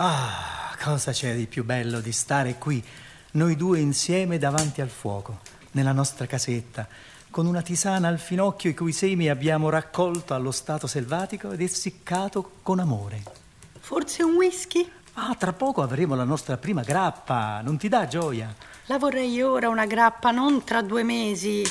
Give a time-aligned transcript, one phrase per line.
[0.00, 2.80] Ah, cosa c'è di più bello di stare qui,
[3.32, 5.40] noi due insieme davanti al fuoco,
[5.72, 6.86] nella nostra casetta,
[7.30, 12.58] con una tisana al finocchio i cui semi abbiamo raccolto allo stato selvatico ed essiccato
[12.62, 13.24] con amore.
[13.80, 14.88] Forse un whisky?
[15.14, 18.54] Ah, tra poco avremo la nostra prima grappa, non ti dà gioia?
[18.86, 21.64] La vorrei ora una grappa, non tra due mesi.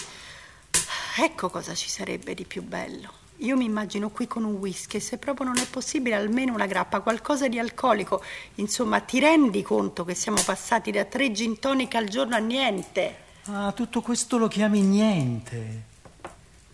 [1.17, 3.25] Ecco cosa ci sarebbe di più bello.
[3.41, 7.01] Io mi immagino qui con un whisky, se proprio non è possibile almeno una grappa,
[7.01, 8.23] qualcosa di alcolico.
[8.55, 13.15] Insomma, ti rendi conto che siamo passati da tre gin tonic al giorno a niente?
[13.45, 15.83] Ah, tutto questo lo chiami niente.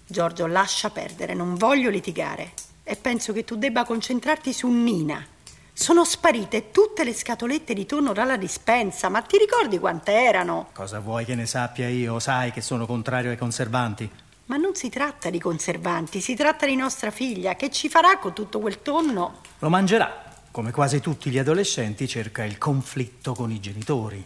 [0.08, 2.54] Giorgio, lascia perdere, non voglio litigare.
[2.84, 5.26] E penso che tu debba concentrarti su Nina.
[5.74, 10.70] Sono sparite tutte le scatolette di tonno dalla dispensa, ma ti ricordi quante erano?
[10.72, 12.20] Cosa vuoi che ne sappia io?
[12.20, 14.10] Sai che sono contrario ai conservanti.
[14.46, 17.56] Ma non si tratta di conservanti, si tratta di nostra figlia.
[17.56, 19.40] Che ci farà con tutto quel tonno?
[19.60, 20.22] Lo mangerà.
[20.52, 24.24] Come quasi tutti gli adolescenti cerca il conflitto con i genitori.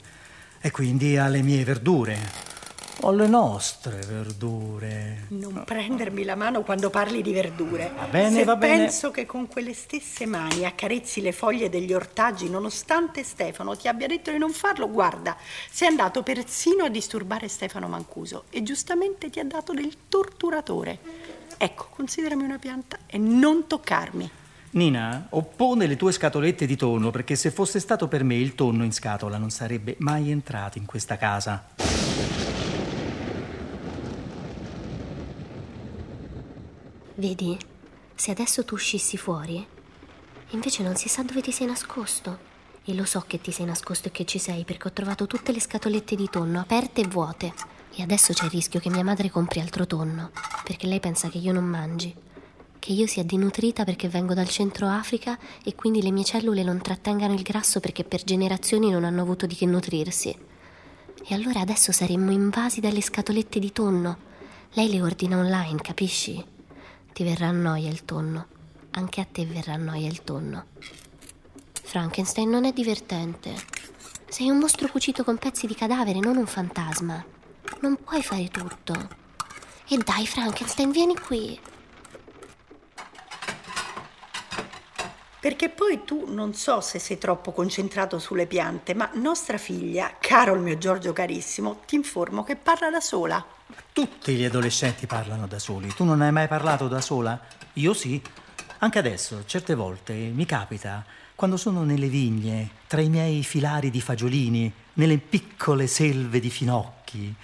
[0.59, 2.56] E quindi ha le mie verdure.
[3.01, 5.25] Ho le nostre verdure.
[5.29, 7.91] Non prendermi la mano quando parli di verdure.
[7.95, 8.77] Va bene, Se va bene.
[8.85, 14.07] penso che con quelle stesse mani accarezzi le foglie degli ortaggi, nonostante Stefano ti abbia
[14.07, 15.37] detto di non farlo, guarda,
[15.69, 20.97] sei andato persino a disturbare Stefano Mancuso e giustamente ti ha dato del torturatore.
[21.57, 24.29] Ecco, considerami una pianta e non toccarmi.
[24.71, 28.83] Nina, oppone le tue scatolette di tonno perché se fosse stato per me il tonno
[28.83, 31.67] in scatola non sarebbe mai entrato in questa casa.
[37.19, 37.57] Vedi,
[38.13, 39.65] se adesso tu uscissi fuori,
[40.51, 42.37] invece non si sa dove ti sei nascosto.
[42.85, 45.51] E lo so che ti sei nascosto e che ci sei perché ho trovato tutte
[45.51, 47.55] le scatolette di tonno aperte e vuote.
[47.95, 50.29] E adesso c'è il rischio che mia madre compri altro tonno,
[50.63, 52.13] perché lei pensa che io non mangi.
[52.77, 56.79] Che io sia denutrita perché vengo dal centro Africa e quindi le mie cellule non
[56.83, 60.37] trattengano il grasso perché per generazioni non hanno avuto di che nutrirsi.
[61.27, 64.17] E allora adesso saremmo invasi dalle scatolette di tonno.
[64.73, 66.55] Lei le ordina online, capisci?
[67.17, 68.45] Ti verrà noia il tonno.
[68.91, 70.65] Anche a te verrà noia il tonno.
[71.81, 73.55] Frankenstein non è divertente.
[74.29, 77.25] Sei un mostro cucito con pezzi di cadavere, non un fantasma.
[77.79, 78.93] Non puoi fare tutto.
[79.87, 81.59] E dai, Frankenstein, vieni qui.
[85.39, 90.55] Perché poi tu non so se sei troppo concentrato sulle piante, ma nostra figlia, caro
[90.55, 93.45] il mio Giorgio carissimo, ti informo che parla da sola.
[93.93, 95.93] Tutti gli adolescenti parlano da soli.
[95.93, 97.39] Tu non hai mai parlato da sola?
[97.73, 98.19] Io sì.
[98.79, 101.05] Anche adesso, certe volte, mi capita,
[101.35, 107.35] quando sono nelle vigne, tra i miei filari di fagiolini, nelle piccole selve di finocchi.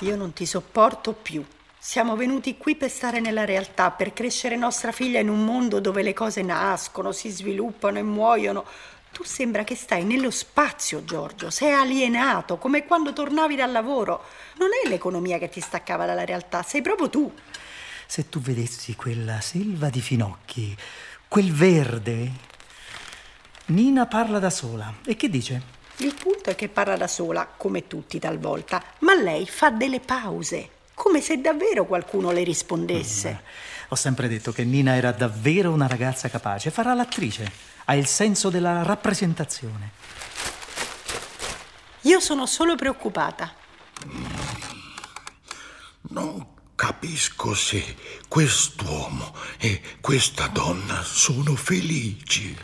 [0.00, 1.44] Io non ti sopporto più.
[1.86, 6.02] Siamo venuti qui per stare nella realtà, per crescere nostra figlia in un mondo dove
[6.02, 8.64] le cose nascono, si sviluppano e muoiono.
[9.12, 11.50] Tu sembra che stai nello spazio, Giorgio.
[11.50, 14.24] Sei alienato, come quando tornavi dal lavoro.
[14.56, 17.30] Non è l'economia che ti staccava dalla realtà, sei proprio tu.
[18.06, 20.74] Se tu vedessi quella selva di finocchi,
[21.28, 22.30] quel verde.
[23.66, 24.90] Nina parla da sola.
[25.04, 25.62] E che dice?
[25.98, 30.70] Il punto è che parla da sola, come tutti talvolta, ma lei fa delle pause,
[30.94, 33.42] come se davvero qualcuno le rispondesse.
[33.88, 36.70] Ho sempre detto che Nina era davvero una ragazza capace.
[36.70, 37.50] Farà l'attrice.
[37.84, 39.90] Ha il senso della rappresentazione.
[42.02, 43.54] Io sono solo preoccupata.
[46.10, 47.96] Non capisco se
[48.28, 52.56] quest'uomo e questa donna sono felici.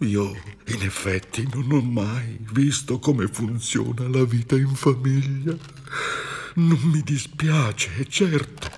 [0.00, 0.24] Io,
[0.66, 5.56] in effetti, non ho mai visto come funziona la vita in famiglia.
[6.56, 8.70] Non mi dispiace, certo.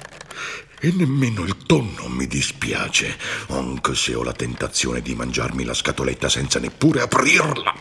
[0.81, 3.16] E nemmeno il tonno mi dispiace,
[3.50, 7.72] anche se ho la tentazione di mangiarmi la scatoletta senza neppure aprirla.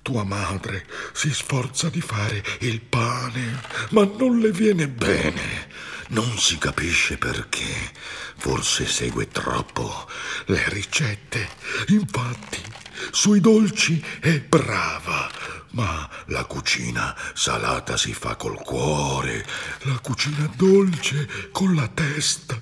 [0.00, 3.60] Tua madre si sforza di fare il pane,
[3.90, 5.68] ma non le viene bene.
[6.08, 7.92] Non si capisce perché.
[8.38, 10.08] Forse segue troppo
[10.46, 11.50] le ricette.
[11.88, 12.62] Infatti,
[13.10, 15.30] sui dolci è brava,
[15.72, 19.46] ma la cucina salata si fa col cuore,
[19.82, 22.60] la cucina dolce con la testa.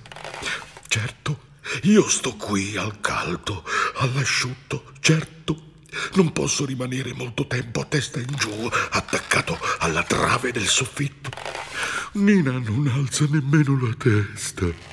[0.87, 1.47] Certo,
[1.83, 3.63] io sto qui al caldo,
[3.97, 5.37] all'asciutto, certo.
[6.13, 11.31] Non posso rimanere molto tempo a testa in giù, attaccato alla trave del soffitto.
[12.13, 14.88] Nina non alza nemmeno la testa.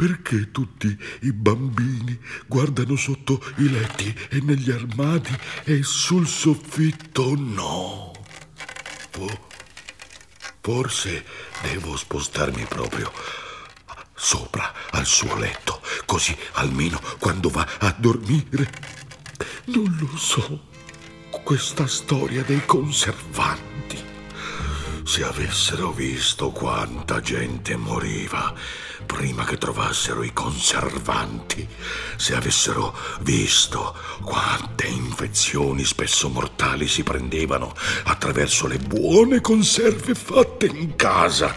[0.00, 8.10] Perché tutti i bambini guardano sotto i letti e negli armadi e sul soffitto no?
[9.10, 9.48] Fo-
[10.62, 11.22] forse
[11.60, 13.12] devo spostarmi proprio
[14.14, 18.70] sopra al suo letto, Così almeno quando va a dormire.
[19.66, 20.68] Non lo so.
[21.44, 23.69] Questa storia dei conservanti.
[25.10, 28.54] Se avessero visto quanta gente moriva
[29.04, 31.66] prima che trovassero i conservanti,
[32.14, 33.92] se avessero visto
[34.22, 37.74] quante infezioni spesso mortali si prendevano
[38.04, 41.56] attraverso le buone conserve fatte in casa,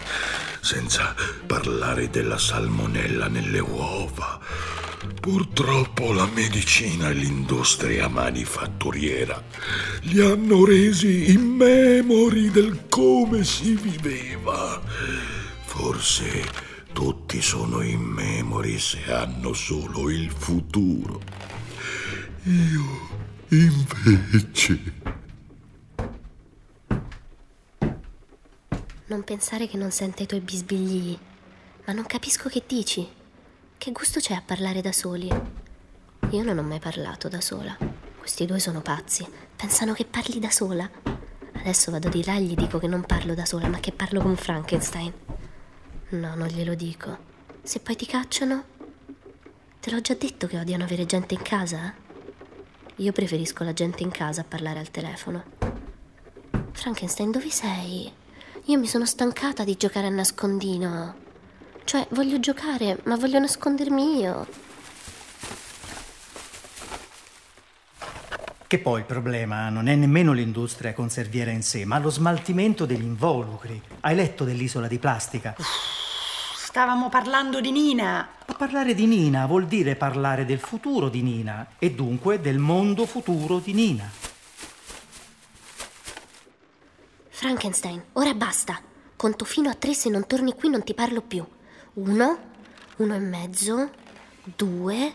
[0.60, 1.14] senza
[1.46, 4.83] parlare della salmonella nelle uova.
[5.20, 9.42] Purtroppo la medicina e l'industria manifatturiera
[10.02, 14.82] li hanno resi immemori del come si viveva.
[15.64, 16.44] Forse
[16.92, 21.20] tutti sono immemori se hanno solo il futuro.
[22.44, 23.08] Io
[23.48, 24.92] invece...
[29.06, 31.16] Non pensare che non senta i tuoi bisbigli,
[31.86, 33.06] ma non capisco che dici.
[33.84, 35.28] Che gusto c'è a parlare da soli?
[36.30, 37.76] Io non ho mai parlato da sola.
[38.16, 39.28] Questi due sono pazzi.
[39.54, 40.90] Pensano che parli da sola.
[41.52, 44.22] Adesso vado di là e gli dico che non parlo da sola, ma che parlo
[44.22, 45.12] con Frankenstein.
[46.08, 47.14] No, non glielo dico.
[47.62, 48.64] Se poi ti cacciano?
[49.80, 51.92] Te l'ho già detto che odiano avere gente in casa?
[52.96, 55.44] Io preferisco la gente in casa a parlare al telefono.
[56.72, 58.10] Frankenstein, dove sei?
[58.64, 61.23] Io mi sono stancata di giocare a nascondino.
[61.84, 64.46] Cioè, voglio giocare, ma voglio nascondermi io.
[68.66, 73.04] Che poi il problema non è nemmeno l'industria conserviera in sé, ma lo smaltimento degli
[73.04, 73.80] involucri.
[74.00, 75.54] Hai letto dell'isola di plastica?
[76.56, 78.28] Stavamo parlando di Nina.
[78.46, 83.06] Ma parlare di Nina vuol dire parlare del futuro di Nina e dunque del mondo
[83.06, 84.10] futuro di Nina.
[87.28, 88.80] Frankenstein, ora basta.
[89.14, 91.46] Conto fino a tre, se non torni qui non ti parlo più.
[91.96, 92.38] Uno,
[92.96, 93.90] uno e mezzo,
[94.56, 95.12] due,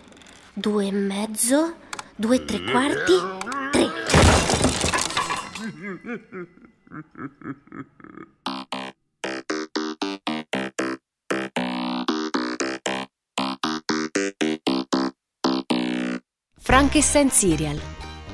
[0.54, 1.76] due e mezzo,
[2.16, 3.14] due e tre quarti,
[3.70, 3.90] tre.
[16.56, 17.78] Frankenstein Serial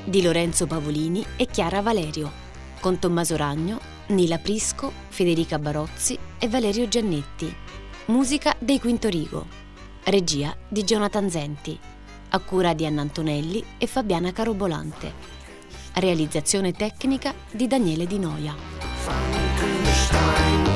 [0.04, 2.30] di Lorenzo Pavolini e Chiara Valerio,
[2.78, 7.52] con Tommaso Ragno, Nila Prisco, Federica Barozzi e Valerio Giannetti.
[8.06, 9.44] Musica dei Quinto Rigo.
[10.04, 11.76] Regia di Jonathan Zenti.
[12.28, 15.12] A cura di Anna Antonelli e Fabiana Carobolante.
[15.94, 18.54] Realizzazione tecnica di Daniele Di Noia.
[19.02, 20.75] Frankenstein.